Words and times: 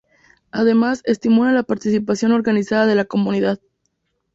Además, 0.49 1.03
estimula 1.05 1.51
la 1.51 1.61
participación 1.61 2.31
organizada 2.31 2.87
de 2.87 2.95
la 2.95 3.05
comunidad. 3.05 3.59